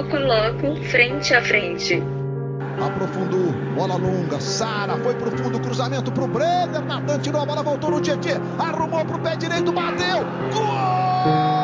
[0.00, 2.02] loco loco, frente a frente.
[2.80, 7.90] Aprofundou, bola longa, Sara foi pro fundo, cruzamento pro Brenner, Natan tirou a bola, voltou
[7.90, 11.60] no Tietê, arrumou pro pé direito, bateu, gol!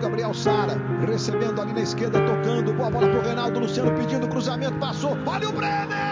[0.00, 5.16] Gabriel Sara recebendo ali na esquerda, tocando, boa bola pro Reinaldo, Luciano pedindo cruzamento, passou,
[5.26, 6.09] olha o Brenner,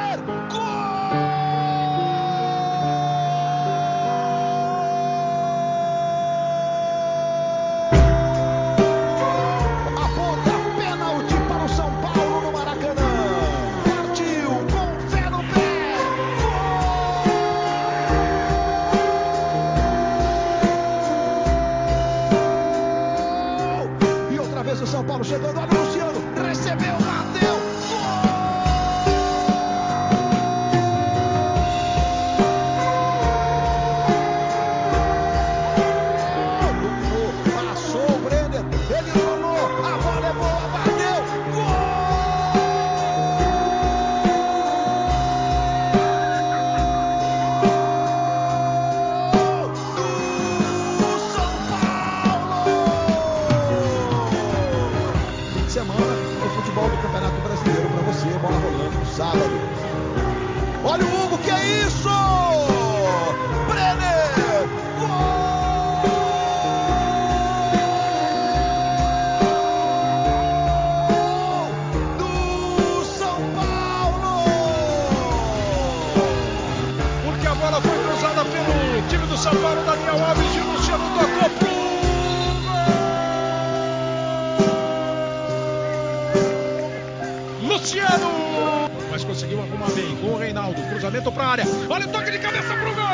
[89.95, 90.83] bem com o Reinaldo.
[90.83, 91.65] Cruzamento para área.
[91.89, 93.05] Olha o toque de cabeça pro gol!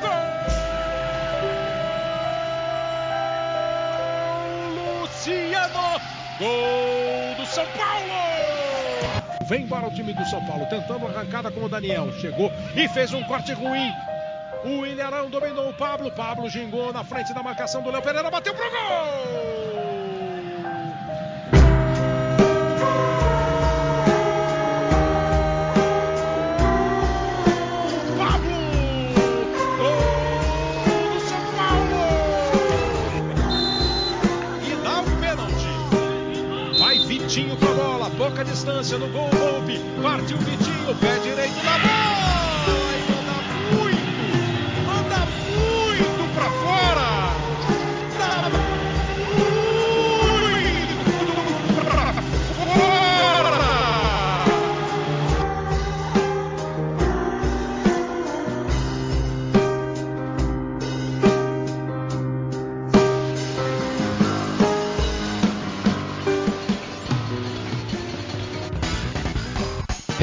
[0.00, 0.12] Gol!
[5.02, 6.00] Luciano!
[6.38, 8.22] Gol do São Paulo!
[9.46, 12.12] Vem embora o time do São Paulo, tentando arrancada com o Daniel.
[12.20, 13.92] Chegou e fez um corte ruim.
[14.64, 16.10] O Ilharão dominou o Pablo.
[16.12, 18.30] Pablo gingou na frente da marcação do Léo Pereira.
[18.30, 19.41] Bateu pro gol!
[38.98, 39.80] No gol, Volpe.
[40.02, 40.36] Partiu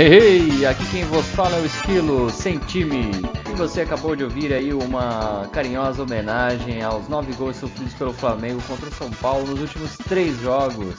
[0.01, 3.11] Hey, aqui quem vos fala é o Esquilo, sem time.
[3.51, 8.61] E você acabou de ouvir aí uma carinhosa homenagem aos nove gols sofridos pelo Flamengo
[8.65, 10.95] contra o São Paulo nos últimos três jogos.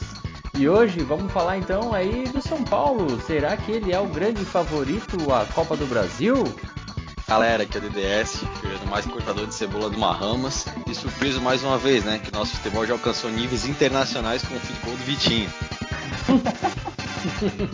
[0.52, 3.18] E hoje vamos falar então aí do São Paulo.
[3.22, 6.44] Será que ele é o grande favorito à Copa do Brasil?
[7.26, 8.42] Galera, aqui é o DDS,
[8.84, 10.66] o mais cortador de cebola do Mahamas.
[10.86, 12.20] E surpreso mais uma vez, né?
[12.22, 15.50] Que nosso futebol já alcançou níveis internacionais com o futebol do Vitinho.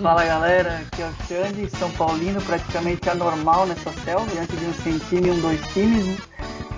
[0.02, 4.74] Fala galera, aqui é o Xande, São Paulino, praticamente anormal nessa selva, diante de um
[4.74, 6.16] sem time e um dois times, né?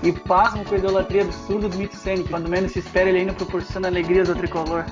[0.02, 3.32] E pasmo com a idolatria absurda do mito cênico, quando menos se espera ele ainda
[3.32, 4.84] proporciona alegrias ao tricolor.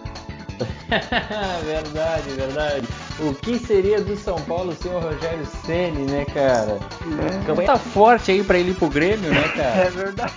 [1.64, 2.88] verdade, verdade.
[3.20, 6.78] O que seria do São Paulo sem o Rogério Ceni, né, cara?
[6.80, 7.46] É.
[7.46, 9.76] Campanha tá forte aí pra ele ir pro Grêmio, né, cara?
[9.86, 10.34] É verdade.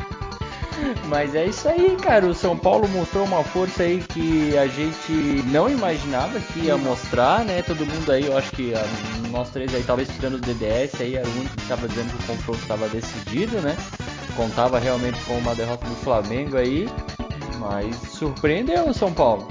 [1.06, 2.26] Mas é isso aí, cara.
[2.26, 5.12] O São Paulo mostrou uma força aí que a gente
[5.46, 7.62] não imaginava que ia mostrar, né?
[7.62, 8.84] Todo mundo aí, eu acho que ah,
[9.30, 12.24] nós três aí, talvez tirando o DDS, aí era o único que estava dizendo que
[12.24, 13.76] o confronto estava decidido, né?
[14.36, 16.88] Contava realmente com uma derrota do Flamengo aí,
[17.58, 19.48] mas surpreendeu o São Paulo.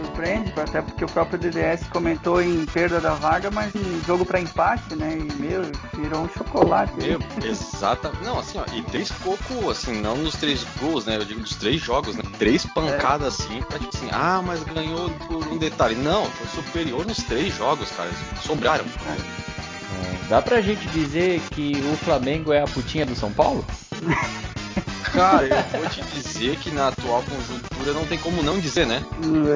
[0.00, 4.40] Surpreende, até porque o próprio DDS comentou em perda da vaga, mas em jogo pra
[4.40, 5.18] empate, né?
[5.18, 5.62] E meu,
[5.94, 6.92] virou um chocolate.
[6.96, 8.10] Meu, exata.
[8.24, 11.16] Não, assim, ó, e três pouco, assim, não nos três gols, né?
[11.16, 12.22] Eu digo dos três jogos, né?
[12.38, 15.94] Três pancadas assim, pra tipo assim, ah, mas ganhou por um detalhe.
[15.96, 18.10] Não, foi superior nos três jogos, cara.
[18.42, 18.84] Sobraram.
[19.06, 23.64] É, dá pra gente dizer que o Flamengo é a putinha do São Paulo?
[25.12, 29.02] Cara, eu vou te dizer que na atual conjuntura não tem como não dizer, né?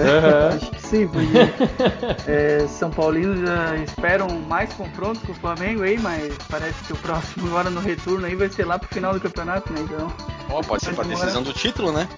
[0.03, 5.83] É, acho que sim, porque é, São Paulino já esperam mais confrontos com o Flamengo
[5.83, 9.15] aí, mas parece que o próximo agora no retorno aí vai ser lá pro final
[9.15, 9.81] do campeonato, né?
[9.83, 10.13] Então.
[10.51, 12.09] Ó, pode ser pra decisão do título, né?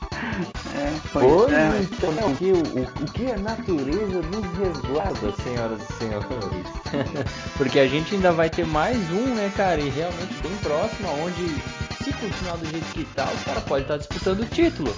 [0.74, 1.80] É, Pois pois é.
[1.80, 6.66] então, o que, o, o que a natureza nos resguarda, senhoras e senhores.
[7.56, 9.80] Porque a gente ainda vai ter mais um, né, cara?
[9.80, 11.62] E realmente bem próximo, onde
[12.06, 14.94] se continuar do jeito que tá, os caras podem estar disputando o título.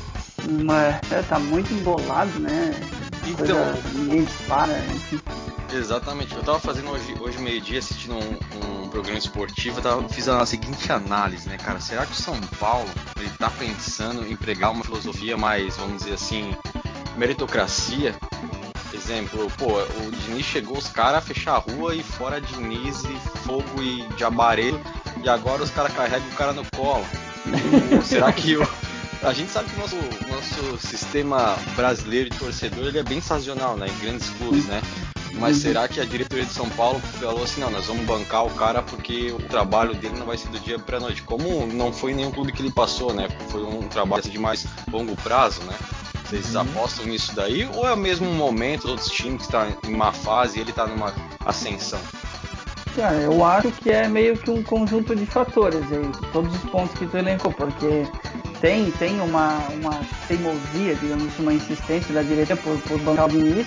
[0.65, 2.75] Mas é, tá muito embolado, né?
[3.27, 5.19] Então- Coisa, ninguém dispara, enfim.
[5.73, 6.35] Exatamente.
[6.35, 10.45] Eu tava fazendo hoje, hoje meio-dia assistindo um, um programa esportivo, eu tava, fiz a
[10.45, 11.81] seguinte análise, né, cara?
[11.81, 12.89] Será que o São Paulo
[13.19, 16.55] ele tá pensando em pregar uma filosofia mais, vamos dizer assim,
[17.17, 18.15] meritocracia?
[18.93, 23.39] Exemplo, pô, o Diniz chegou os caras a fechar a rua e fora Diniz e
[23.41, 24.81] fogo e diabareiro,
[25.23, 27.05] e agora os caras carregam o cara no colo.
[28.03, 28.67] Será que o.
[29.23, 29.97] A gente sabe que o nosso,
[30.29, 33.89] nosso sistema brasileiro de torcedor ele é bem sazonal, né?
[33.89, 34.81] Em grandes clubes, né?
[35.35, 38.51] Mas será que a diretoria de São Paulo falou assim, não, nós vamos bancar o
[38.51, 41.23] cara porque o trabalho dele não vai ser do dia pra noite?
[41.23, 43.29] Como não foi nenhum clube que ele passou, né?
[43.49, 45.75] Foi um trabalho de mais longo prazo, né?
[46.29, 47.67] Vocês apostam nisso daí?
[47.75, 50.73] Ou é o mesmo momento, os outros times que estão em má fase e ele
[50.73, 51.15] tá numa
[51.47, 51.99] ascensão?
[52.95, 56.99] Cara, eu acho que é meio que um conjunto de fatores aí, todos os pontos
[56.99, 58.07] que tu elencou, porque
[58.61, 63.67] tem, tem uma, uma teimosia, digamos uma insistência da diretoria por, por bancar o Diniz,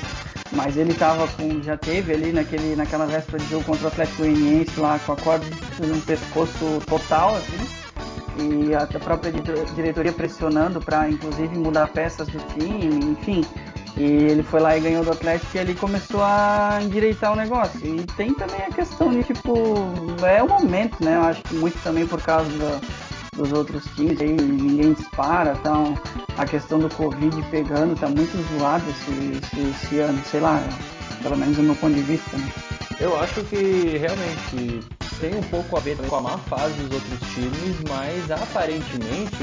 [0.52, 4.18] mas ele tava com, já teve ali naquele, naquela véspera de jogo contra o Atlético
[4.20, 5.46] Goianiense lá com a corda
[5.80, 7.68] no pescoço total, assim,
[8.38, 13.44] e a própria dire- diretoria pressionando para inclusive mudar peças do time, enfim.
[13.98, 17.80] E ele foi lá e ganhou do Atlético e ali começou a endireitar o negócio.
[17.84, 19.54] E tem também a questão de, tipo,
[20.26, 21.18] é o momento, né?
[21.18, 22.80] Eu acho que muito também por causa da-
[23.36, 25.98] dos outros times aí, ninguém dispara, então
[26.38, 30.62] a questão do Covid pegando tá muito zoado esse, esse, esse ano, sei lá,
[31.22, 32.50] pelo menos do meu ponto de vista, né?
[33.00, 34.80] Eu acho que realmente
[35.22, 39.38] tem um pouco a ver com a má fase dos outros times, mas aparentemente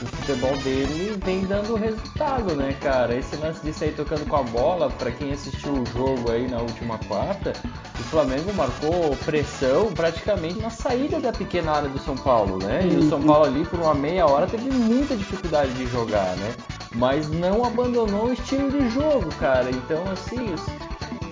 [0.00, 3.14] o futebol dele vem dando resultado, né, cara?
[3.14, 6.58] Esse lance de sair tocando com a bola, pra quem assistiu o jogo aí na
[6.58, 7.52] última quarta,
[7.98, 12.88] o Flamengo marcou pressão praticamente na saída da pequena área do São Paulo, né?
[12.90, 16.54] E o São Paulo ali por uma meia hora teve muita dificuldade de jogar, né?
[16.94, 19.70] Mas não abandonou o estilo de jogo, cara.
[19.70, 20.54] Então, assim,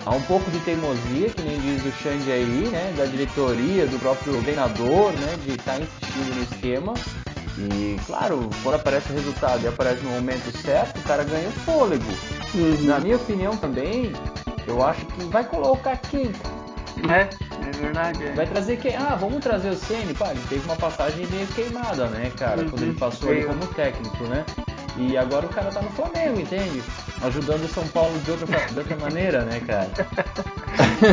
[0.07, 2.93] Há um pouco de teimosia, que nem diz o Xande aí, né?
[2.95, 5.35] Da diretoria, do próprio treinador, né?
[5.43, 6.93] De estar insistindo no esquema.
[7.57, 12.05] E, claro, quando aparece o resultado e aparece no momento certo, o cara ganha fôlego.
[12.85, 14.13] Na minha opinião também,
[14.65, 16.31] eu acho que vai colocar quem?
[17.09, 17.27] É,
[17.67, 18.23] é verdade.
[18.23, 18.31] É.
[18.31, 18.95] Vai trazer quem?
[18.95, 20.13] Ah, vamos trazer o Ceni.
[20.13, 22.63] Pá, ele teve uma passagem meio queimada, né, cara?
[22.63, 24.45] Quando ele passou ali como técnico, né?
[24.97, 26.81] E agora o cara tá no Flamengo, entende?
[27.21, 29.89] Ajudando o São Paulo de outra, de outra maneira, né, cara?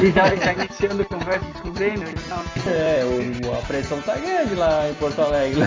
[0.02, 2.42] E já, já iniciando conversas com o Grêmio e tal.
[2.66, 5.60] É, o- a pressão tá grande lá em Porto Alegre.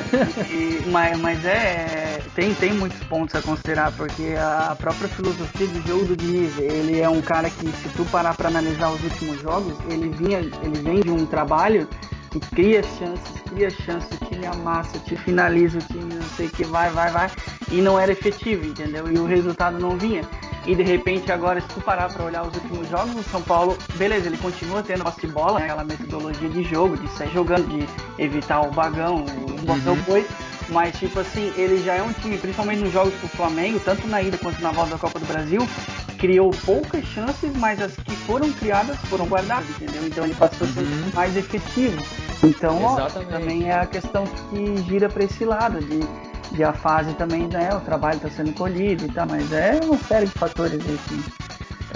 [0.52, 2.20] E- mas, mas é.
[2.36, 7.00] Tem, tem muitos pontos a considerar, porque a própria filosofia de jogo do Diniz, ele
[7.00, 10.80] é um cara que, se tu parar para analisar os últimos jogos, ele vinha, ele
[10.84, 11.88] vem de um trabalho
[12.32, 16.48] que cria chances, cria chances, o time amassa, o time finaliza, o time não sei
[16.48, 17.32] o que, vai, vai, vai,
[17.72, 19.06] e não era efetivo, entendeu?
[19.12, 20.24] E o resultado não vinha.
[20.66, 23.78] E de repente agora, se tu parar para olhar os últimos jogos, o São Paulo,
[23.96, 27.68] beleza, ele continua tendo posse de bola, né, aquela metodologia de jogo, de sair jogando,
[27.70, 27.88] de
[28.22, 30.26] evitar o bagão, o botão foi,
[30.70, 34.06] mas tipo assim, ele já é um time, principalmente nos jogos com o Flamengo, tanto
[34.08, 35.66] na ida quanto na volta da Copa do Brasil,
[36.18, 40.06] criou poucas chances, mas as que foram criadas foram guardadas, entendeu?
[40.06, 41.12] Então ele passou a ser Uhum.
[41.14, 42.04] mais efetivo.
[42.44, 46.00] Então, ó, também é a questão que gira para esse lado, de,
[46.52, 47.74] de a fase também, né?
[47.74, 51.48] O trabalho está sendo colhido e tal, mas é uma série de fatores aí que.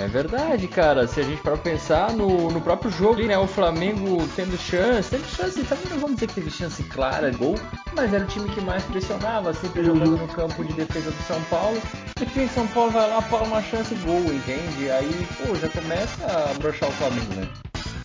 [0.02, 1.08] É verdade, cara.
[1.08, 3.38] Se a gente para pensar no, no próprio jogo, né?
[3.38, 7.38] O Flamengo tendo chance, teve chance, também não vamos dizer que teve chance clara de
[7.38, 7.56] gol,
[7.94, 11.42] mas era o time que mais pressionava, sempre jogando no campo de defesa do São
[11.44, 11.80] Paulo.
[12.18, 14.90] De repente, São Paulo vai lá, para uma chance gol, entende?
[14.90, 17.48] Aí, pô, já começa a brochar o Flamengo, né?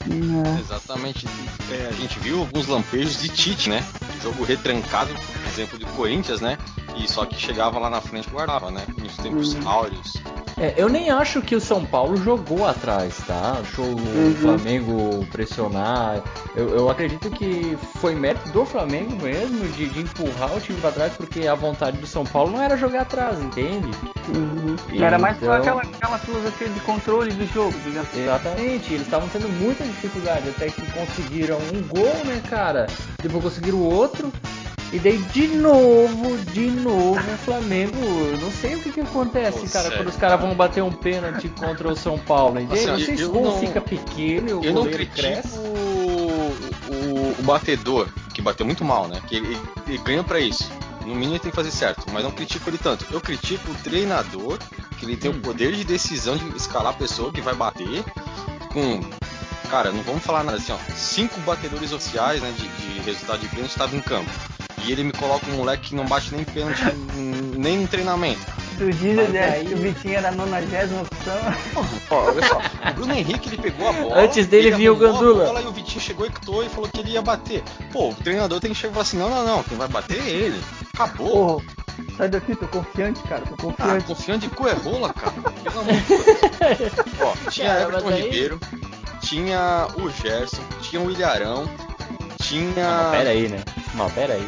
[0.07, 1.27] né, Exatamente.
[1.71, 3.85] É, a gente viu alguns lampejos de Tite, né?
[4.23, 5.11] Jogo retrancado,
[5.57, 6.59] exemplo do Corinthians, né?
[6.97, 8.83] E só que chegava lá na frente e guardava, né?
[8.99, 9.69] Nos tempos Uhum.
[9.69, 10.15] áureos.
[10.59, 13.59] É, eu nem acho que o São Paulo jogou atrás, tá?
[13.61, 16.23] Achou o Flamengo pressionar.
[16.55, 20.91] Eu, eu acredito que foi mérito do Flamengo mesmo de, de empurrar o time pra
[20.93, 23.91] trás, porque a vontade do São Paulo não era jogar atrás, entende?
[24.35, 24.77] Uhum.
[24.93, 28.23] E Era mais então- aquela, aquela filosofia de controle do jogo, digamos assim.
[28.23, 32.87] Exatamente, eles estavam tendo muita dificuldade até que conseguiram um gol, né, cara?
[33.23, 34.33] Depois conseguiram outro.
[34.93, 37.97] E daí de novo, de novo o Flamengo.
[37.99, 40.49] Eu não sei o que, que acontece, Pô, cara, sério, quando os caras cara.
[40.49, 42.61] vão bater um pênalti contra o São Paulo.
[42.61, 42.81] Entende?
[42.91, 45.17] Assim, não sei se o gol não- fica pequeno e o Eu não goleiro critico
[45.17, 45.59] cresce.
[45.59, 46.57] o,
[46.93, 49.21] o, o batedor, que bateu muito mal, né?
[49.27, 50.71] Que ele, ele ganha pra isso.
[51.01, 53.07] No mínimo ele tem que fazer certo, mas não critico ele tanto.
[53.13, 54.59] Eu critico o treinador,
[54.99, 55.35] que ele tem Hum.
[55.37, 58.05] o poder de decisão de escalar a pessoa que vai bater
[58.73, 59.01] com.
[59.71, 60.79] Cara, não vamos falar nada assim, ó.
[60.95, 64.31] Cinco batedores oficiais, né, de, de resultado de pênalti estavam em campo.
[64.85, 66.83] E ele me coloca um moleque que não bate nem pênalti
[67.57, 68.41] nem no treinamento.
[68.79, 71.35] Tu diz Mas né, aí- que o Vitinho era a 90 opção.
[72.11, 74.21] Ó, olha só, o Bruno Henrique ele pegou a bola.
[74.21, 75.45] Antes dele ele vinha o arrumou a Gandula.
[75.47, 77.63] bola e o Vitinho chegou e catou e falou que ele ia bater.
[77.91, 80.21] Pô, o treinador tem que chegar e falar assim: não, não, não, quem vai bater
[80.21, 80.61] é ele.
[80.93, 81.63] Acabou.
[81.63, 81.63] Pô,
[82.19, 84.47] sai daqui, tô confiante, cara, tô Ah, confiante.
[84.47, 85.33] de cu é rola, cara.
[85.65, 86.93] Pelo amor de Deus.
[87.19, 88.61] Ó, tinha Cara, Everton aí- Ribeiro,
[89.23, 91.67] tinha o Gerson, tinha o Ilharão,
[92.43, 93.05] tinha.
[93.05, 93.59] Não, pera aí, né?
[93.95, 94.47] Não, pera aí.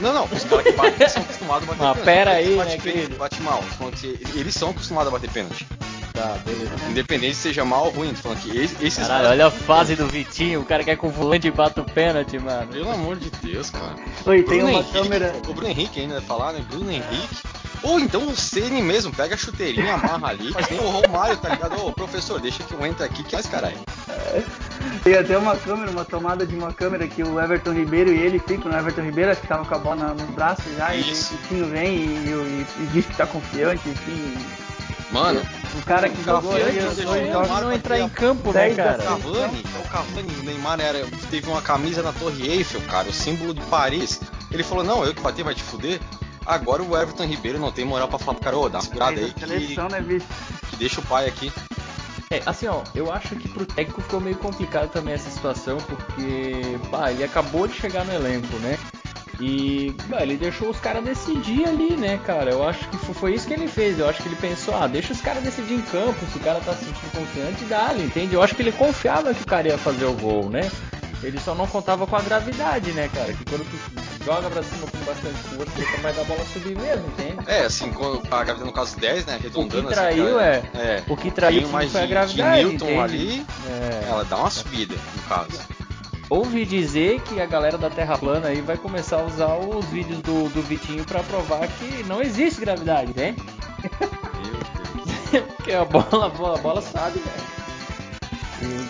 [0.00, 2.04] Não, não, os caras que batem são acostumados a bater Mas pênalti.
[2.04, 3.16] pera aí, bate né, pênalti, querido?
[3.16, 3.62] Bate mal.
[3.62, 5.66] Falando que Eles são acostumados a bater pênalti.
[6.12, 6.70] Tá, beleza.
[6.90, 8.08] Independente se seja mal ou ruim.
[8.14, 10.96] Tô falando que es- esses Caralho, caras- olha a fase do Vitinho, o cara quer
[10.96, 12.68] com o volante e bate o pênalti, mano.
[12.68, 13.94] Pelo amor de Deus, cara.
[14.24, 15.34] Oi, tem uma Henrique, câmera.
[15.46, 16.64] O Bruno Henrique ainda vai falar, né?
[16.70, 17.36] Bruno Henrique.
[17.82, 21.50] Ou então o Ceni mesmo, pega a chuteirinha, amarra ali, faz nem o Romário, tá
[21.50, 21.86] ligado?
[21.86, 23.76] Ô, professor, deixa que eu entre aqui, que é mais caralho.
[25.02, 28.38] Tem até uma câmera, uma tomada de uma câmera que o Everton Ribeiro e ele
[28.38, 28.70] ficam.
[28.70, 31.32] O Everton Ribeiro acho que tava com a bola nos braços já, Isso.
[31.32, 34.36] e o Vitinho vem e, e- e diz que tá confiante, enfim.
[35.10, 35.40] Mano,
[35.78, 37.48] O cara que jogou aí Confiante, os dois jogos.
[37.48, 39.02] Não entrar em campo, né, 10 da cara?
[39.02, 43.08] o Cavani, é o Cavani, o Neymar era, teve uma camisa na Torre Eiffel, cara,
[43.08, 44.20] o símbolo de Paris.
[44.50, 46.00] Ele falou, não, eu que bati, vai te fuder.
[46.44, 49.20] Agora o Everton Ribeiro não tem moral pra falar pro cara, ô, dá uma segurada
[49.20, 50.26] aí que, Seleção, né, bicho?
[50.70, 51.52] que deixa o pai aqui.
[52.32, 56.76] É, assim, ó, eu acho que pro técnico ficou meio complicado também essa situação, porque,
[56.90, 58.76] pá, ele acabou de chegar no elenco, né?
[59.38, 62.50] E, bah, ele deixou os caras decidir ali, né, cara?
[62.50, 63.98] Eu acho que fo- foi isso que ele fez.
[63.98, 66.58] Eu acho que ele pensou, ah, deixa os caras decidir em campo, se o cara
[66.60, 68.34] tá se sentindo confiante, dá-lhe, entende?
[68.34, 70.68] Eu acho que ele confiava que o cara ia fazer o gol, né?
[71.22, 73.32] Ele só não contava com a gravidade, né, cara?
[73.32, 77.06] Que quando tu joga pra cima com bastante força, é capaz da bola subir mesmo,
[77.08, 77.38] entende?
[77.46, 77.90] É, assim,
[78.30, 81.16] a gravida no caso 10, né, O que arredondando traiu assim, é, cara, é, o
[81.16, 83.00] que traiu mais foi a de- gravidade, de Newton entende?
[83.00, 84.08] ali, É.
[84.08, 85.58] ela dá uma subida, no caso.
[86.28, 90.18] Ouvi dizer que a galera da Terra plana aí vai começar a usar os vídeos
[90.22, 93.34] do, do Vitinho pra provar que não existe gravidade, né?
[93.82, 95.46] Meu Deus.
[95.56, 97.45] Porque a bola, a bola, a bola sobe, velho.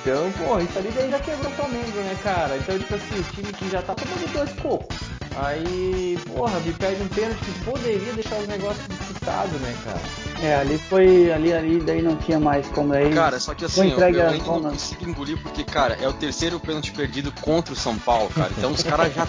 [0.07, 2.57] Então, pô, isso ali daí já quebrou o Flamengo, né, cara?
[2.57, 4.97] Então, tipo assim, o time que já tá tomando dois cocos.
[5.35, 10.01] Aí, porra, me perde um pênalti que poderia deixar os negócios disputados, né, cara?
[10.45, 11.33] É, ali foi.
[11.33, 13.13] Ali, ali, daí não tinha mais como aí.
[13.13, 16.61] Cara, só que assim, eu, eu ainda não consigo engolir porque, cara, é o terceiro
[16.61, 18.53] pênalti perdido contra o São Paulo, cara.
[18.57, 19.27] Então os caras já.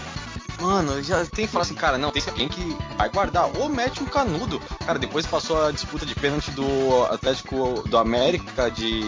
[0.60, 3.50] Mano, já tem que falar assim, cara, não, tem alguém que vai guardar.
[3.58, 4.60] Ou mete um canudo.
[4.86, 9.02] Cara, depois passou a disputa de pênalti do Atlético do América de,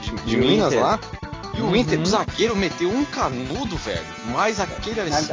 [0.00, 0.82] de, de Minas Inter.
[0.82, 0.98] lá.
[1.54, 1.76] E o Uhum.
[1.76, 4.04] Inter, o zagueiro meteu um canudo, velho.
[4.26, 5.12] Mas aquele ali.
[5.12, 5.32] Assim,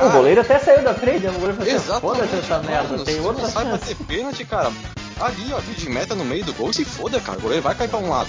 [0.00, 1.30] o goleiro até saiu da frente, né?
[1.30, 2.00] O goleiro falou assim, Exatamente.
[2.18, 3.78] foda-se essa mano, merda, se tem outra não sai chance.
[3.94, 4.72] bater pênalti, cara.
[5.20, 7.38] Ali, ó, vídeo de meta no meio do gol, se foda, cara.
[7.38, 8.28] O goleiro vai cair pra um lado.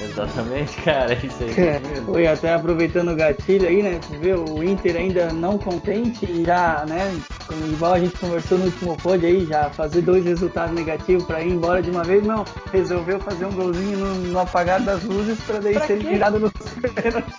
[0.00, 1.50] Exatamente, cara, é isso aí.
[1.58, 3.98] É, Oi, até aproveitando o gatilho aí, né?
[4.06, 7.20] Tu vê o Inter ainda não contente e já, né?
[7.72, 11.50] Igual a gente conversou no último pod aí, já fazer dois resultados negativos pra ir
[11.50, 12.44] embora de uma vez, não.
[12.72, 16.16] Resolveu fazer um golzinho no, no apagar das luzes pra daí Pra ser quê?
[16.16, 16.52] nos
[16.94, 17.34] pênaltis.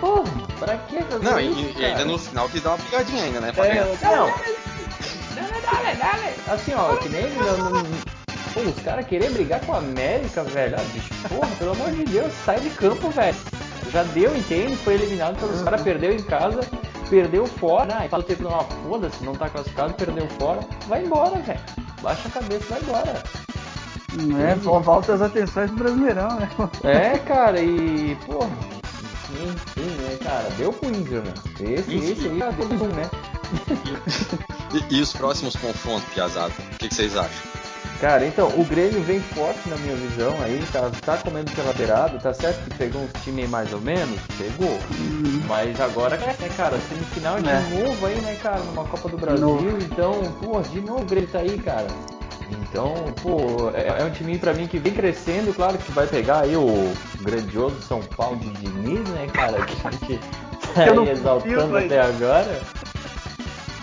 [0.00, 0.24] Porra,
[0.60, 3.40] pra que fazer Não, isso, e, e ainda no final quis dar uma pigadinha ainda,
[3.40, 3.52] né?
[3.52, 3.86] Pra É, ganhar.
[4.02, 4.26] Não.
[5.34, 6.34] Dale, dale, dale.
[6.48, 7.24] Assim, ó, que nem.
[8.54, 10.76] Não, não, pô, os caras querer brigar com a América, velho.
[10.78, 13.36] Ah, bicho, porra, pelo amor de Deus, sai de campo, velho.
[13.92, 14.76] Já deu, entende?
[14.76, 16.60] Foi eliminado pelos caras, perdeu em casa,
[17.08, 17.98] perdeu fora.
[17.98, 20.60] Ah, fala o tempo não, foda-se, não tá classificado, perdeu fora.
[20.86, 21.60] Vai embora, velho.
[22.02, 23.22] Baixa a cabeça, vai embora.
[24.42, 26.48] É, só volta as atenções do Brasileirão, né?
[26.82, 28.16] É, cara, e.
[28.26, 28.50] Porra.
[29.30, 30.50] Enfim, né, cara?
[30.58, 31.34] Deu pro Inter, né?
[31.60, 32.12] Esse, Enfim.
[32.12, 33.08] esse aí já deu zoom, né?
[34.90, 36.52] E, e os próximos confrontos, Piazada?
[36.72, 37.49] O que, que vocês acham?
[38.00, 42.18] Cara, então, o Grêmio vem forte na minha visão aí, tá, tá comendo pela beirada,
[42.18, 44.18] tá certo que pegou uns times aí mais ou menos?
[44.38, 44.80] Pegou.
[45.46, 47.60] Mas agora, né, cara, semifinal de É.
[47.60, 51.40] novo aí, né, cara, numa Copa do Brasil, então, pô, de novo o Grêmio tá
[51.40, 51.86] aí, cara.
[52.50, 56.40] Então, pô, é, é um time pra mim que vem crescendo, claro que vai pegar
[56.40, 60.18] aí o grandioso São Paulo de Diniz, né, cara, que a gente
[60.74, 62.62] tá aí exaltando até agora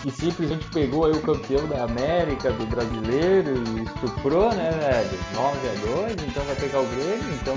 [0.02, 5.18] que simplesmente pegou aí o campeão da América, do brasileiro e estuprou, né, velho?
[5.34, 7.56] 9 a 2 então vai pegar o Grêmio, então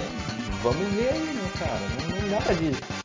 [0.63, 1.79] vamos ver aí, né, cara?
[2.07, 3.01] Não, não pra dizer.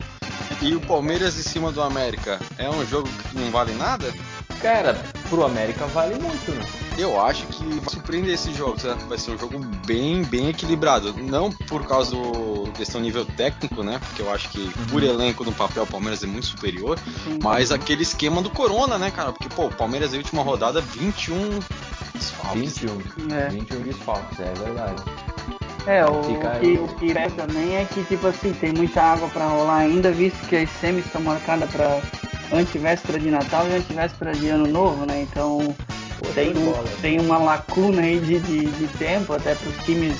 [0.61, 4.11] E o Palmeiras em cima do América é um jogo que não vale nada?
[4.61, 4.97] Cara,
[5.29, 6.63] pro América vale muito, né?
[6.97, 9.05] Eu acho que vai surpreender esse jogo, certo?
[9.07, 11.13] Vai ser um jogo bem, bem equilibrado.
[11.13, 13.99] Não por causa do questão nível técnico, né?
[13.99, 14.85] Porque eu acho que Uhum.
[14.89, 16.97] por elenco no papel o Palmeiras é muito superior.
[17.43, 19.31] Mas aquele esquema do Corona, né, cara?
[19.31, 21.59] Porque, pô, o Palmeiras na última rodada 21
[22.15, 22.79] desfalques.
[22.79, 23.33] 21.
[23.35, 23.49] É.
[23.49, 25.03] 21 desfalques, é verdade.
[25.85, 29.29] É, o Fica- que, o que é também é que, tipo assim, tem muita água
[29.29, 32.01] pra rolar ainda, visto que as semis estão marcadas pra
[32.51, 35.21] antivéspera de Natal e antivéspera de Ano Novo, né?
[35.29, 35.75] Então
[36.19, 36.83] Pô, tem, um- bola.
[37.01, 40.17] tem uma lacuna aí de, de, de tempo até pros times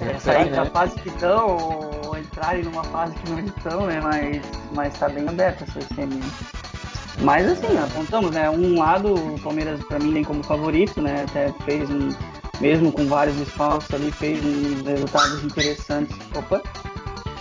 [0.00, 0.56] é, É, saírem né?
[0.56, 1.56] da fase que estão
[2.04, 4.00] ou entrarem numa fase que não estão, né?
[4.00, 4.42] Mas,
[4.74, 6.24] mas tá bem aberto essas semis.
[7.20, 8.48] Mas assim, apontamos, né?
[8.48, 11.24] Um lado, o Palmeiras pra mim tem como favorito, né?
[11.28, 12.12] Até fez um,
[12.60, 16.16] mesmo com vários desfalques ali, fez uns resultados interessantes.
[16.36, 16.62] Opa,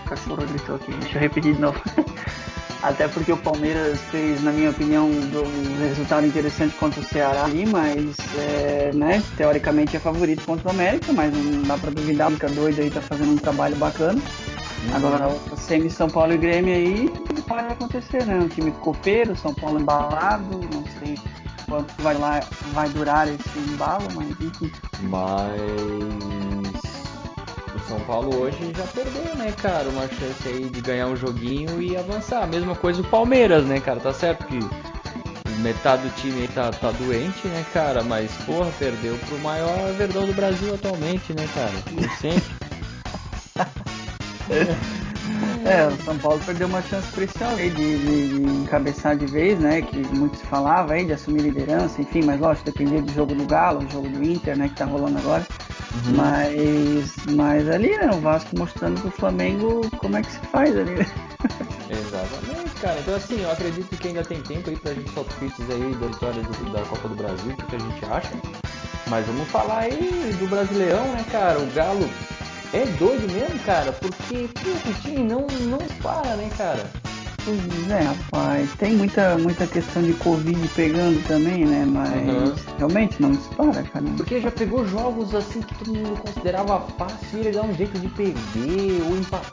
[0.04, 1.80] o cachorro gritou aqui, deixa eu repetir de novo.
[2.88, 7.66] Até porque o Palmeiras fez, na minha opinião, um resultado interessante contra o Ceará ali,
[7.66, 12.48] mas, é, né, teoricamente é favorito contra o América, mas não dá pra duvidar, fica
[12.48, 14.22] doido aí, tá fazendo um trabalho bacana.
[14.94, 18.40] Agora, o semi São Paulo e Grêmio aí, tudo pode acontecer, né?
[18.40, 21.18] Um time copeiro, São Paulo embalado, não sei
[21.68, 22.40] quanto que vai, lá,
[22.74, 24.72] vai durar esse embalo, mas enfim.
[25.02, 26.47] Mas
[27.88, 29.88] São Paulo hoje já perdeu, né, cara?
[29.90, 32.46] Uma chance aí de ganhar um joguinho e avançar.
[32.46, 34.00] Mesma coisa o Palmeiras, né, cara?
[34.00, 34.60] Tá certo que
[35.62, 38.04] metade do time aí tá, tá doente, né, cara?
[38.04, 41.72] Mas, porra, perdeu pro maior verdão do Brasil atualmente, né, cara?
[41.90, 42.56] Como sempre.
[45.66, 49.60] É, o São Paulo perdeu uma chance preciosa aí de, de, de encabeçar de vez,
[49.60, 49.82] né?
[49.82, 53.46] Que muito se falava aí de assumir liderança, enfim, mas lógico, dependia do jogo do
[53.46, 54.70] Galo, do jogo do Inter, né?
[54.70, 55.46] Que tá rolando agora.
[56.16, 58.10] Mas, mas ali, né?
[58.14, 61.06] O Vasco mostrando pro Flamengo como é que se faz ali, né?
[61.90, 63.00] Exatamente, cara.
[63.00, 66.42] Então, assim, eu acredito que ainda tem tempo aí pra gente tweets aí da vitória
[66.44, 68.30] do- da Copa do Brasil, o que, a gente acha.
[69.10, 71.60] Mas vamos falar aí do Brasileirão, né, cara?
[71.60, 72.10] O Galo
[72.74, 74.50] é doido mesmo, cara, porque
[74.90, 76.86] o time não, não para, né, cara?
[77.48, 78.70] Pois é, rapaz.
[78.78, 81.86] Tem muita, muita questão de Covid pegando também, né?
[81.88, 82.54] Mas Uhum.
[82.78, 84.06] realmente não dispara, cara.
[84.18, 87.98] Porque já pegou jogos assim que todo mundo considerava fácil e ele dá um jeito
[88.00, 89.50] de perder ou empatar.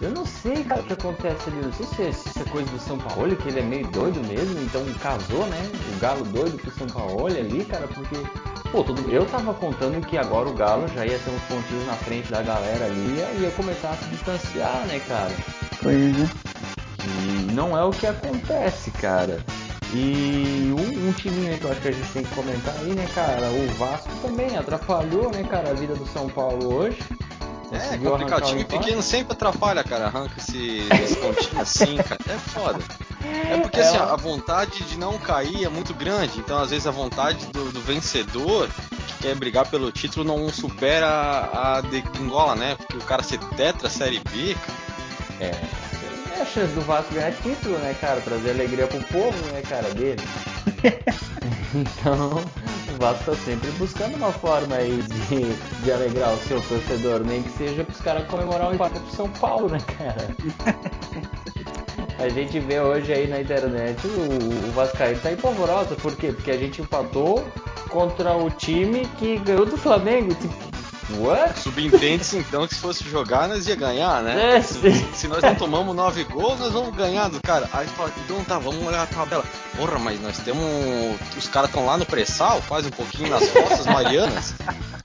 [0.00, 1.60] Eu não sei, cara, o que acontece ali.
[1.62, 4.26] Não sei se é, se é coisa do São Paulo, que ele é meio doido
[4.26, 5.70] mesmo, então casou, né?
[5.94, 8.16] O Galo doido com o São Paulo ali, cara, porque.
[8.72, 9.10] Pô, todo...
[9.12, 12.40] eu tava contando que agora o Galo já ia ter uns pontinhos na frente da
[12.42, 15.30] galera ali e ia começar a se distanciar, né, cara?
[15.82, 16.71] Pois é.
[17.04, 19.44] E não é o que acontece, cara.
[19.94, 22.94] E um, um timinho aí que eu acho que a gente tem que comentar aí,
[22.94, 23.46] né, cara?
[23.50, 26.98] O Vasco também atrapalhou, né, cara, a vida do São Paulo hoje.
[27.70, 30.06] É Conseguiu complicado, arrancar o time pequeno sempre atrapalha, cara.
[30.06, 32.20] Arranca esse, esse pontinho assim, cara.
[32.28, 32.78] É foda.
[33.24, 34.12] É porque É, assim, ó.
[34.12, 36.38] a vontade de não cair é muito grande.
[36.38, 38.68] Então, às vezes, a vontade do, do vencedor
[39.06, 42.76] que quer brigar pelo título não supera a, a degringola, né?
[42.76, 44.78] Porque o cara ser tetra Série B, cara.
[45.40, 45.81] É, é
[46.52, 48.20] chance do Vasco ganhar título, né, cara?
[48.20, 50.22] Trazer alegria pro povo, né, cara, dele.
[51.74, 52.44] então,
[52.94, 57.42] o Vasco tá sempre buscando uma forma aí de, de alegrar o seu torcedor, nem
[57.42, 60.28] que seja pros caras comemorar o empate pro São Paulo, né, cara?
[62.18, 66.32] A gente vê hoje aí na internet o, o Vascaíno tá empolvorosa, por quê?
[66.32, 67.44] Porque a gente empatou
[67.88, 70.36] contra o time que ganhou do Flamengo.
[71.18, 71.58] What?
[71.58, 74.54] Subentende-se então que se fosse jogar, nós ia ganhar, né?
[74.54, 75.08] É, Assim, sim.
[75.14, 77.68] se nós não tomamos nove gols, nós vamos ganhar do cara.
[77.72, 79.44] Aí fala, então tá, vamos olhar a tabela.
[79.76, 80.64] Porra, mas nós temos.
[81.36, 84.54] Os caras estão lá no pré-sal, quase um pouquinho nas costas marianas.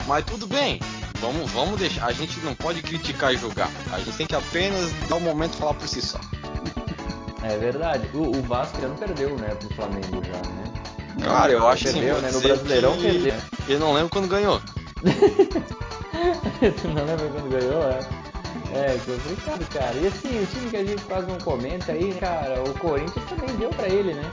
[0.06, 0.80] Mas tudo bem.
[1.20, 2.06] Vamos, vamos deixar.
[2.06, 3.70] A gente não pode criticar e julgar.
[3.92, 6.18] A gente tem que apenas dar o momento e falar por si só.
[7.42, 8.08] É verdade.
[8.14, 10.64] O, o Vasco já não perdeu, né, pro Flamengo já, né?
[11.22, 12.30] Cara, eu acho assim, perdeu, vou né?
[12.30, 13.34] No Brasileirão que perdeu.
[13.68, 14.60] Eu não lembro quando ganhou.
[16.80, 18.00] Tu não lembra quando ganhou, é?
[18.74, 19.94] É, complicado, cara.
[19.98, 23.54] E assim, o time que a gente quase não comenta aí, cara, o Corinthians também
[23.56, 24.30] deu pra ele, né?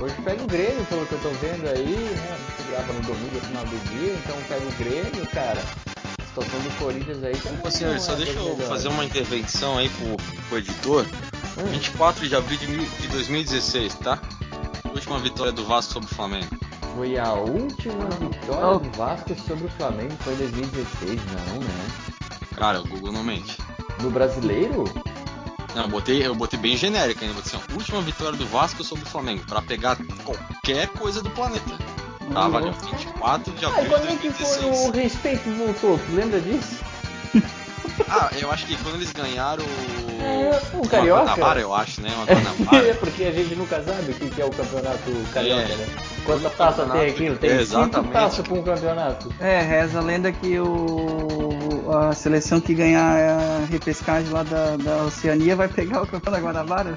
[0.00, 2.36] Hoje pega o Grêmio, pelo que eu tô vendo aí, né?
[2.36, 5.60] A gente grava no domingo, no final do dia, então pega o Grêmio, cara.
[6.20, 7.58] A situação do Corinthians aí também.
[7.64, 8.68] Ô senhor, só é deixa eu melhores.
[8.68, 10.16] fazer uma intervenção aí pro,
[10.48, 11.04] pro editor.
[11.58, 11.64] Hum.
[11.70, 14.20] 24 de abril de, mil- de 2016, tá?
[14.94, 16.46] Última vitória do Vasco sobre o Flamengo.
[16.98, 18.78] Foi a última vitória Oh.
[18.80, 21.90] do Vasco sobre o Flamengo, foi em 2016, não, né?
[22.56, 23.56] Cara, o Google não mente.
[24.02, 24.82] No brasileiro?
[25.76, 27.34] Não, eu botei, eu botei bem genérico ainda.
[27.34, 29.44] Botei assim, ó, última vitória do Vasco sobre o Flamengo.
[29.46, 31.78] Pra pegar qualquer coisa do planeta.
[32.34, 34.88] Tava ali, ó, 24 de Ah, e abril quando de é que foi 2016.
[34.88, 35.98] o respeito voltou?
[36.04, 36.78] Tu lembra disso?
[38.08, 40.22] Ah, eu acho que quando eles ganharam o.
[40.22, 41.22] É, o uma Carioca.
[41.24, 42.10] Guanabara, eu acho, né?
[42.14, 42.94] Uma É, Guanabara.
[42.94, 45.76] porque a gente nunca sabe o que que é o campeonato carioca, É.
[45.76, 45.86] né?
[46.28, 47.36] Quanta taça tem aquilo?
[47.36, 49.32] Tem É, cinco taças pra um campeonato.
[49.40, 54.96] É, reza a lenda que o, a seleção que ganhar a repescagem lá da, da
[55.04, 56.96] Oceania vai pegar o campeão da Guanabara.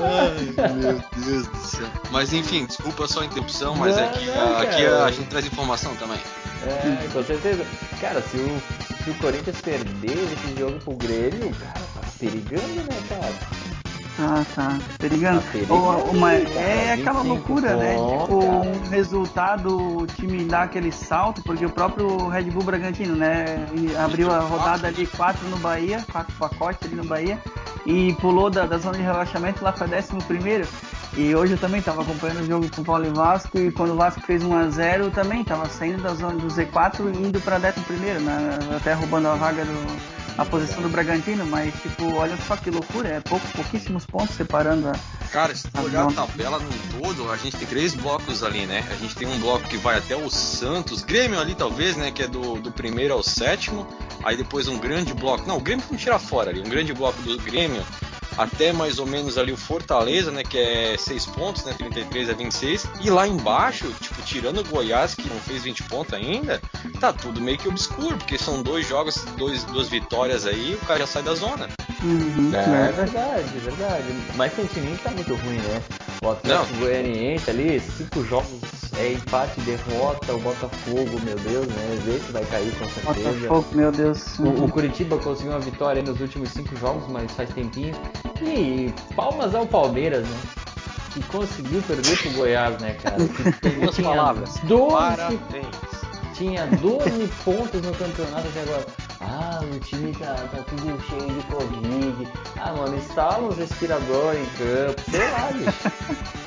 [0.00, 1.86] Ai, meu Deus do céu.
[2.10, 5.04] Mas enfim, desculpa só a interrupção, mas Não, é que não, aqui cara.
[5.04, 6.18] a gente traz informação também.
[6.66, 7.64] É, com certeza.
[8.00, 8.62] Cara, se o,
[9.04, 11.80] se o Corinthians perder esse jogo pro Grêmio, cara,
[12.18, 13.68] perigando, né, cara?
[14.16, 14.78] Tá, tá.
[14.98, 15.40] Perigando.
[15.40, 17.94] Tá perigando, Uma- uma- é aquela 25 loucura, né?
[17.94, 18.52] Tipo, cara.
[18.68, 23.44] um resultado, o time dá aquele salto, porque o próprio Red Bull Bragantino, né?
[24.04, 27.38] Abriu a rodada ali 4 no Bahia, 4 pacotes ali no Bahia,
[27.86, 30.66] e pulou da, da zona de relaxamento lá para 11 primeiro.
[31.16, 33.96] E hoje eu também estava acompanhando o jogo São Paulo e Vasco, e quando o
[33.96, 37.80] Vasco fez 1x0, eu também estava saindo da zona do Z4 e indo para 11
[37.86, 38.58] primeiro, né?
[38.76, 40.17] Até roubando a vaga do.
[40.38, 44.88] A posição do Bragantino, mas tipo, olha só que loucura, é pouco, pouquíssimos pontos separando
[44.88, 44.92] a,
[45.32, 46.12] Cara, se tu olhar a não.
[46.12, 48.82] tabela num todo, a gente tem três blocos ali, né?
[48.90, 52.10] A gente tem um bloco que vai até o Santos, Grêmio ali talvez, né?
[52.10, 53.86] Que é do, do primeiro ao sétimo.
[54.24, 55.46] Aí depois um grande bloco.
[55.46, 56.60] Não, o Grêmio vamos tirar fora ali.
[56.60, 57.84] Um grande bloco do Grêmio
[58.38, 60.42] até mais ou menos ali o Fortaleza, né?
[60.44, 61.74] Que é 6 pontos, né?
[61.76, 62.86] 33 a 26.
[63.00, 66.62] E lá embaixo, tipo, tirando o Goiás, que não fez 20 pontos ainda,
[67.00, 71.00] tá tudo meio que obscuro, porque são dois jogos, dois, duas vitórias aí, o cara
[71.00, 71.68] já sai da zona.
[72.02, 72.92] Uhum, É, né?
[72.94, 74.04] verdade, é verdade.
[74.36, 75.82] Mas tem time que tá muito ruim, né?
[76.22, 76.80] O Atlético Não.
[76.80, 78.60] Goianiense ali, cinco jogos
[78.98, 81.98] é empate, derrota, o Botafogo, meu Deus, né?
[82.04, 83.30] Vê se vai cair com certeza.
[83.48, 84.38] Botafogo, meu Deus.
[84.40, 87.94] O, o Curitiba conseguiu uma vitória aí nos últimos cinco jogos, mas faz tempinho.
[88.42, 90.38] E palmas ao Palmeiras, né?
[91.12, 93.16] Que conseguiu perder pro Goiás, né, cara?
[93.24, 94.54] Que tem- Duas palavras.
[94.64, 95.66] 12 Parabéns.
[96.34, 98.86] tinha 12 pontos no campeonato até agora.
[99.20, 102.28] Ah, o time tá, tá tudo cheio de Covid.
[102.56, 105.02] Ah, mano, instala uns respiradores em campo.
[105.10, 106.28] Sei lá, bicho.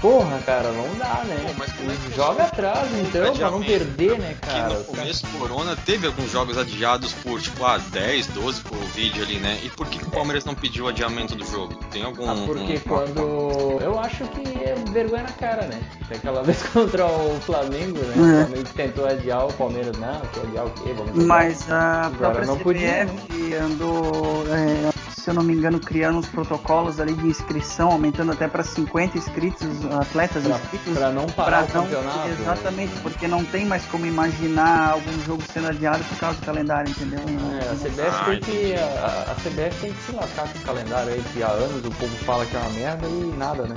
[0.00, 1.36] Porra, cara, não dá, né?
[1.46, 4.68] Pô, mas como é que Joga atrás, então, pra não perder, né, Que cara?
[4.74, 9.22] no Os caras- começo Corona teve alguns jogos adiados por tipo ah, 10, 12 Covid
[9.22, 9.60] ali, né?
[9.62, 11.74] E por que, que o Palmeiras não pediu adiamento do jogo?
[11.90, 12.28] Tem algum.
[12.30, 13.78] Ah, porque um- quando.
[13.82, 15.80] Eu acho que é vergonha na cara, né?
[16.08, 18.14] Tem aquela vez contra o Flamengo, né?
[18.16, 18.42] É.
[18.42, 20.94] O Flamengo tentou adiar o Palmeiras, não, quer adiar o quê?
[20.96, 21.24] Vamos.
[21.24, 26.18] Mas a Agora própria não podia, CBF andou, é, se eu não me engano, criando
[26.18, 29.66] uns protocolos ali de inscrição, aumentando até para 50 inscritos,
[30.00, 30.94] atletas Pra, inscritos.
[30.98, 32.18] pra não parar pra o campeonato.
[32.28, 32.36] né?
[32.40, 36.90] Exatamente, porque não tem mais como imaginar algum jogo sendo adiado por causa do calendário,
[36.90, 37.20] entendeu?
[37.28, 40.64] Não- É, a CBF, tem que, a, a CBF tem que se lascar com esse
[40.64, 43.74] calendário aí, que há anos o povo fala que é uma merda e nada, né?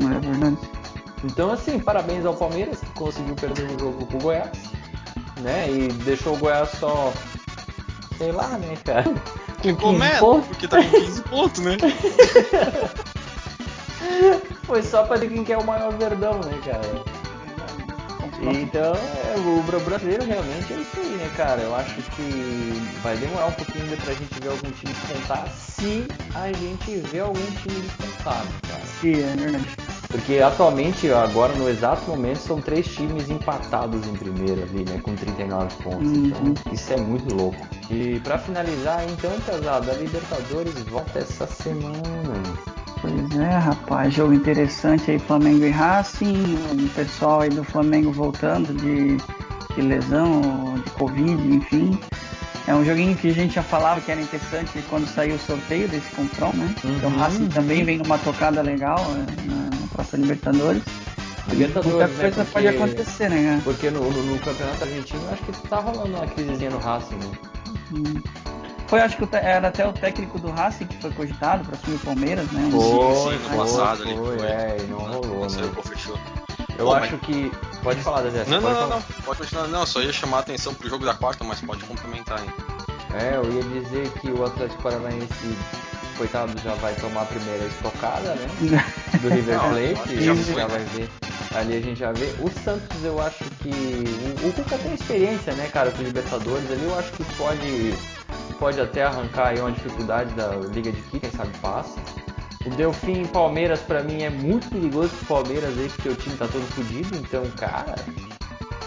[0.00, 0.58] não é verdade.
[1.24, 4.50] Então, assim, parabéns ao Palmeiras, que conseguiu perder o jogo com o Goiás,
[5.40, 5.70] né?
[5.70, 7.12] E deixou o Goiás só,
[8.18, 9.04] sei lá, né, cara?
[9.64, 10.46] Com Ficou 15 merda, pontos.
[10.48, 11.76] porque tá com 15 pontos, né?
[14.66, 17.14] Foi só pra ver quem que é o maior verdão, né, cara?
[18.42, 21.62] Então, é, o bra- brasileiro realmente é isso aí, né, cara?
[21.62, 26.06] Eu acho que vai demorar um pouquinho ainda pra gente ver algum time despontar, se
[26.34, 28.82] a gente vê algum time despontar, né, cara?
[29.00, 29.83] Sim, é verdade.
[30.14, 35.00] Porque atualmente, agora no exato momento, são três times empatados em primeiro ali, né?
[35.02, 36.06] Com 39 pontos.
[36.06, 36.26] Uhum.
[36.26, 37.56] Então, isso é muito louco.
[37.90, 42.40] E pra finalizar, então, pesado, a Libertadores volta essa semana.
[43.00, 48.72] Pois é, rapaz, jogo interessante aí, Flamengo e Racing, o pessoal aí do Flamengo voltando
[48.72, 49.16] de,
[49.74, 50.40] de lesão,
[50.76, 51.98] de Covid, enfim.
[52.68, 55.88] É um joguinho que a gente já falava que era interessante quando saiu o sorteio
[55.88, 56.72] desse confronto, né?
[56.84, 57.18] Então o Uhum.
[57.18, 59.63] Racing também vem numa tocada legal é,
[59.94, 60.82] própria Libertadores.
[61.48, 63.60] Libertadores, Muita né, coisa porque- pode acontecer, né?
[63.64, 67.14] Porque no, no- no campeonato argentino, eu acho que tá rolando uma crisezinha no Racing,
[67.16, 67.30] né?
[67.92, 68.22] Hum.
[68.86, 71.98] Foi, acho que era até o técnico do Racing que foi cogitado para assumir o
[72.00, 72.68] Palmeiras, né?
[72.70, 72.80] Foi,
[73.32, 74.46] sim, no foi, passado ali foi, foi.
[74.46, 75.72] é, e não rolou, Não saiu né?
[75.76, 76.18] o fechou.
[76.78, 77.52] Eu Pô, acho que...
[77.82, 78.44] Pode falar, Dedé.
[78.48, 78.94] Não, pode não, não, falar.
[78.96, 79.02] não.
[79.24, 79.68] Pode continuar.
[79.68, 82.48] Não, só ia chamar a atenção pro jogo da quarta, mas pode complementar aí.
[83.20, 85.56] É, eu ia dizer que o Atlético Paranaense,
[86.14, 88.46] coitado, já vai tomar a primeira estocada, né?
[89.20, 91.08] Do River Plate, e já a gente foi, já vai ver.
[91.54, 92.34] Ali a gente já vê.
[92.40, 93.70] O Santos, eu acho que.
[93.70, 96.84] O, o Cuca tem experiência, né, cara, com o Libertadores ali.
[96.84, 97.94] Eu acho que pode,
[98.58, 101.98] pode até arrancar aí uma dificuldade da Liga de quem sabe passa.
[102.66, 106.36] O Delfim e Palmeiras, pra mim, é muito perigoso pro Palmeiras aí, porque o time
[106.36, 107.16] tá todo fodido.
[107.18, 107.94] Então, cara.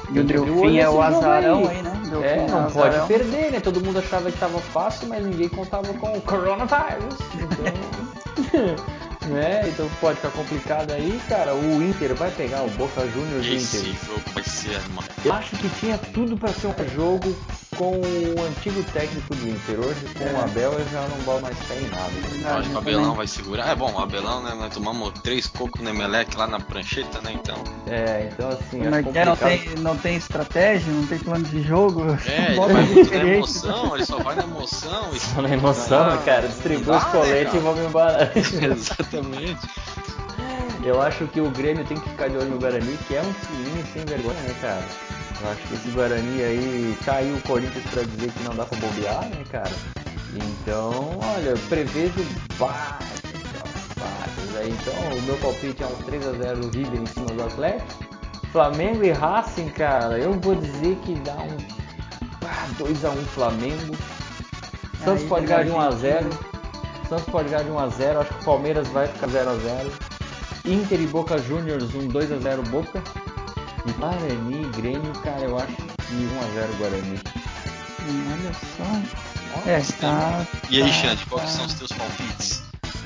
[0.10, 2.02] E o Delfim é o jogo azarão aí, né?
[2.10, 2.72] Delfim É, o não azarão.
[2.72, 3.60] pode perder, né?
[3.60, 7.15] Todo mundo achava que tava fácil, mas ninguém contava com o coronavírus.
[7.36, 8.76] Então,
[9.30, 9.67] né?
[9.67, 11.54] Então pode ficar complicado aí, cara.
[11.54, 13.93] O Inter vai pegar o Boca Juniors do Esse Inter.
[14.06, 15.04] jogo vai ser animal.
[15.26, 17.36] Eu acho que tinha tudo para ser um jogo
[17.78, 19.80] com o antigo técnico do Inter.
[19.80, 22.12] Hoje, com o Abel, eu já não boto mais fé em nada.
[22.42, 23.70] Eu acho que o Abelão vai segurar.
[23.70, 24.54] É bom, o Abelão, né?
[24.56, 27.34] Nós tomamos três cocos no Emelec lá na prancheta, né?
[27.34, 27.63] Então.
[27.86, 28.82] É, então assim.
[28.82, 29.26] É é?
[29.26, 32.04] Não tem, não tem estratégia, não tem plano de jogo.
[32.26, 35.10] É, ele vai muito na emoção, ele só vai na emoção.
[35.13, 35.20] E...
[35.20, 36.48] Só na emoção, ah, cara.
[36.48, 38.32] Distribui os coletes né, e vamos embora.
[38.36, 39.68] Exatamente.
[40.84, 43.34] Eu acho que o Grêmio tem que ficar de olho no Guarani, que é um
[43.34, 44.86] time sem vergonha, né, cara?
[45.41, 48.78] Eu acho que esse Guarani aí aí o Corinthians para dizer que não dá para
[48.80, 49.71] bobear, né, cara?
[50.34, 52.26] Então, olha, eu prevejo
[52.58, 53.21] baixas,
[53.97, 54.69] baixas aí.
[54.71, 58.06] Então, o meu palpite é um 3x0 do River em cima do Atlético.
[58.52, 61.58] Flamengo e Racing, cara, eu vou dizer que dá um
[62.45, 63.95] ah, 2x1 Flamengo.
[65.04, 66.47] Santos aí, pode ganhar de 1x0.
[67.08, 68.17] Santos pode ganhar de 1x0.
[68.17, 69.91] Acho que o Palmeiras vai ficar 0x0.
[70.65, 73.02] Inter e Boca Juniors, um 2x0 Boca.
[73.98, 77.20] Guarani e Grêmio, cara, eu acho que 1x0 Guarani.
[78.10, 79.70] Olha só.
[79.70, 80.46] é, tá.
[80.70, 81.58] E aí, tá, Xande, quais tá.
[81.58, 82.63] são os teus palpites?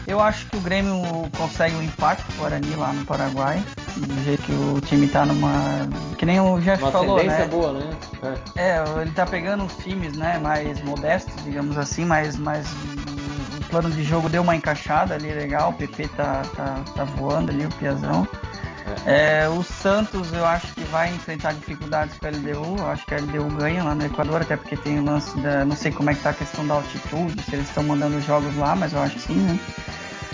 [0.07, 1.01] Eu acho que o Grêmio
[1.37, 3.63] consegue um empate com o Guarani lá no Paraguai.
[3.97, 5.51] Do jeito que o time tá numa.
[6.17, 7.47] Que nem o Jeff Uma falou, tendência né?
[7.47, 7.89] boa, né?
[8.55, 8.77] É.
[8.77, 12.67] É, ele tá pegando uns times, né, mais modestos, digamos assim, mas, mas
[13.59, 17.51] o plano de jogo deu uma encaixada ali legal, o PP tá, tá, tá voando
[17.51, 18.27] ali, o Piazão.
[19.05, 23.13] É, o Santos eu acho que vai enfrentar dificuldades com a LDU, eu acho que
[23.13, 25.65] a LDU ganha lá no Equador, até porque tem o lance da.
[25.65, 28.55] não sei como é que tá a questão da altitude, se eles estão mandando jogos
[28.57, 29.59] lá, mas eu acho que sim, né?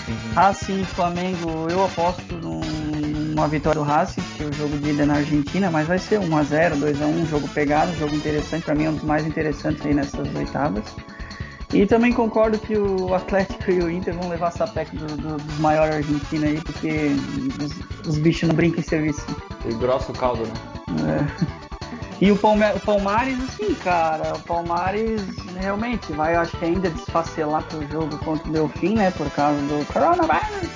[0.08, 0.34] Uhum.
[0.36, 5.06] Racing Flamengo, eu aposto num- numa vitória do Racing, que o jogo de ida é
[5.06, 8.86] na Argentina, mas vai ser 1x0, 2x1, um jogo pegado, um jogo interessante, para mim
[8.86, 10.84] é um dos mais interessantes aí nessas oitavas.
[11.74, 15.60] E também concordo que o Atlético e o Inter vão levar sapeco do, do, dos
[15.60, 17.10] maiores argentinos aí, porque
[17.62, 19.26] os, os bichos não brincam em serviço.
[19.66, 20.54] E grosso caldo, né?
[21.44, 21.68] É.
[22.20, 25.22] E o, Palme o Palmares, assim, cara, o Palmares
[25.60, 29.60] realmente vai, eu acho que ainda desfacelar pro jogo contra o Delfim, né, por causa
[29.62, 30.70] do coronavírus.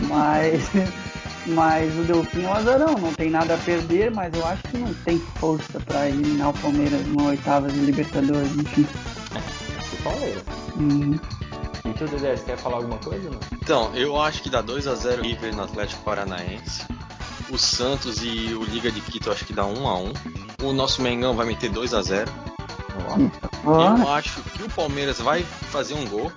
[0.00, 0.70] Mas,
[1.48, 4.78] mas o Delfim é um azarão, não tem nada a perder, mas eu acho que
[4.78, 8.86] não tem força pra eliminar o Palmeiras numa oitava de Libertadores, enfim.
[10.02, 10.42] Palmeiras.
[10.76, 11.18] Hum,
[11.84, 13.40] E tu, Dedé, você quer falar alguma coisa ou não?
[13.52, 16.82] Então, eu acho que dá 2x0 River no Atlético Paranaense.
[17.50, 20.14] O Santos e o Liga de Quito eu acho que dá 1x1.
[20.62, 22.28] O nosso Mengão vai meter 2x0.
[23.64, 26.30] Eu acho que o Palmeiras vai fazer um gol.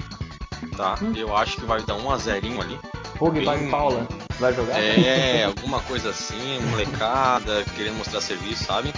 [0.78, 0.95] Tá?
[1.15, 2.80] Eu acho que vai dar 1x0 ali.
[3.17, 4.08] Pogba Bem- e Paula.
[4.39, 4.80] Vai jogar?
[4.80, 8.91] É, alguma coisa assim, molecada, querendo mostrar serviço, sabe?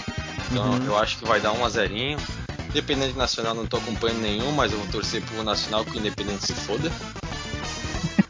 [0.50, 0.84] Então Uhum.
[0.86, 1.92] eu acho que vai dar 1 a 0
[2.76, 6.44] Independente Nacional não tô acompanhando nenhum, mas eu vou torcer pro Nacional que o Independente
[6.44, 6.92] se foda.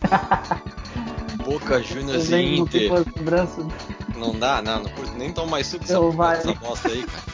[1.45, 2.93] Boca Juniors e Inter.
[4.17, 6.37] Não dá, não, não curto nem tomar mais suco Então vai.
[6.37, 7.25] dessa bosta aí, cara.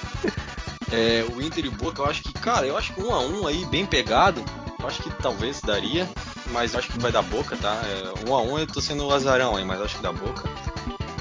[0.90, 3.20] É, o Inter e o Boca, eu acho que, cara, eu acho que um a
[3.20, 4.42] um aí, bem pegado.
[4.80, 6.08] Eu acho que talvez daria,
[6.50, 7.78] mas eu acho que vai dar Boca, tá?
[7.84, 10.12] É, um a um eu tô sendo o azarão aí, mas eu acho que dá
[10.12, 10.48] Boca.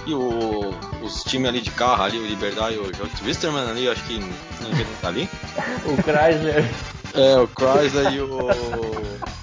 [0.05, 3.85] E o, os times ali de carro, ali, o Liberdade e o Jorge Twisterman ali,
[3.85, 5.29] eu acho que nem estar ali.
[5.85, 6.65] O Chrysler.
[7.13, 8.49] É, o Chrysler e o.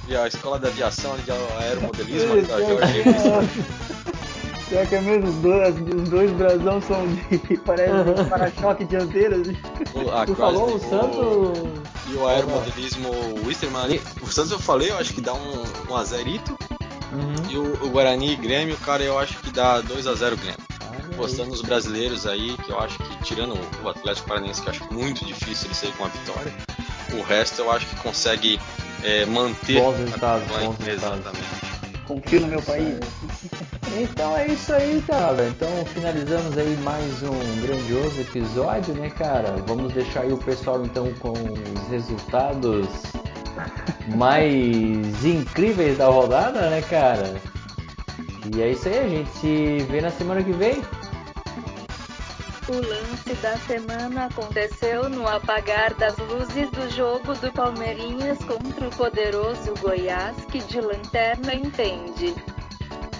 [0.09, 3.05] E a escola de aviação ali de aeromodelismo ali da Jorge
[4.68, 5.29] Será que é mesmo?
[5.29, 7.57] Os dois, os dois brasão são de.
[7.59, 9.40] parece um para-choque dianteiro.
[9.40, 9.57] assim.
[9.94, 11.83] O- a Tu Chrysler falou e o Santos.
[12.09, 13.11] E o aeromodelismo
[13.47, 14.03] Wisterman ali.
[14.23, 16.57] O Santos eu falei, eu acho que dá um, um a zerito.
[17.12, 17.51] Uhum.
[17.51, 20.59] E o, o Guarani e Grêmio, cara, eu acho que dá 2 a 0 Grêmio.
[20.81, 21.16] Aí.
[21.16, 24.92] Postando os brasileiros aí, que eu acho que, tirando o Atlético Paranaense, que eu acho
[24.92, 26.53] muito difícil ele sair com a vitória,
[27.14, 28.61] o resto eu acho que consegue
[29.03, 29.81] é, manter.
[29.81, 30.90] Bons resultados, a.
[30.90, 31.68] Exatamente.
[32.07, 32.99] Confio no meu país.
[33.97, 35.49] Então é isso aí, cara.
[35.49, 39.57] Então finalizamos aí mais um grandioso episódio, né, cara?
[39.66, 42.87] Vamos deixar aí o pessoal então com os resultados
[44.16, 47.40] mais incríveis da rodada, né, cara?
[48.55, 50.83] E é isso aí, a gente se vê na semana que vem.
[52.68, 58.90] O lance da semana aconteceu no apagar das luzes do jogo do Palmeirinhas contra o
[58.90, 62.35] poderoso Goiás, que de lanterna entende.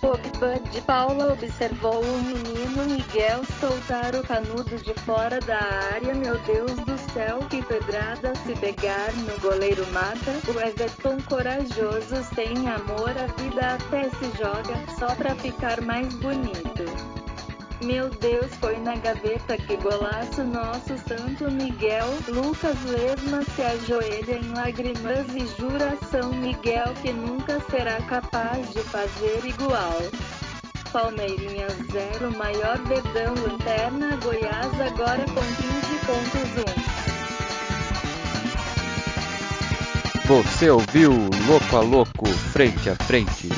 [0.01, 5.59] Pogba de Paula observou o menino Miguel soltar o canudo de fora da
[5.95, 6.15] área.
[6.15, 10.33] Meu Deus do céu, que pedrada se pegar no goleiro mata.
[10.55, 17.08] O Everton corajoso sem amor à vida até se joga só pra ficar mais bonito.
[17.88, 22.07] Meu Deus, foi na gaveta que golaço nosso Santo Miguel.
[22.29, 28.81] Lucas Lesma se ajoelha em lágrimas e jura São Miguel que nunca será capaz de
[28.81, 30.03] fazer igual.
[30.92, 35.57] Palmeirinhas 0, maior verdão, lanterna, Goiás, agora com 15
[36.05, 36.51] pontos
[40.27, 40.29] 1.
[40.29, 41.12] Você ouviu
[41.46, 43.48] Louco a Louco Frente a Frente.